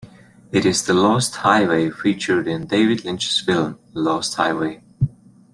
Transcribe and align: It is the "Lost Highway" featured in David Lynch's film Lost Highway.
It 0.51 0.65
is 0.65 0.81
the 0.81 0.95
"Lost 0.95 1.35
Highway" 1.35 1.91
featured 1.91 2.47
in 2.47 2.65
David 2.65 3.05
Lynch's 3.05 3.39
film 3.39 3.77
Lost 3.93 4.33
Highway. 4.33 4.81